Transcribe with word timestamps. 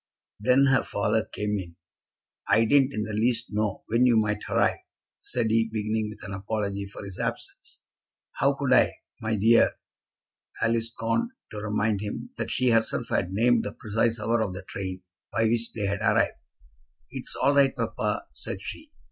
Then 0.39 0.65
her 0.65 0.81
father 0.83 1.25
came 1.25 1.59
in. 1.59 1.75
"I 2.49 2.65
didn't 2.65 2.91
in 2.91 3.03
the 3.03 3.13
least 3.13 3.51
know 3.51 3.83
when 3.85 4.07
you 4.07 4.17
might 4.17 4.41
arrive," 4.49 4.79
said 5.19 5.51
he, 5.51 5.69
beginning 5.71 6.09
with 6.09 6.23
an 6.23 6.33
apology 6.33 6.87
for 6.87 7.05
his 7.05 7.19
absence. 7.19 7.83
"How 8.31 8.55
could 8.55 8.73
I, 8.73 8.93
my 9.19 9.35
dear?" 9.35 9.73
Alice 10.59 10.87
scorned 10.87 11.29
to 11.51 11.59
remind 11.61 12.01
him 12.01 12.31
that 12.39 12.49
she 12.49 12.71
herself 12.71 13.09
had 13.09 13.31
named 13.31 13.63
the 13.63 13.73
precise 13.73 14.19
hour 14.19 14.41
of 14.41 14.55
the 14.55 14.63
train 14.63 15.03
by 15.31 15.43
which 15.43 15.71
they 15.73 15.85
had 15.85 16.01
arrived. 16.01 16.33
"It's 17.11 17.35
all 17.35 17.53
right, 17.53 17.75
papa," 17.75 18.25
said 18.33 18.59
she. 18.59 18.89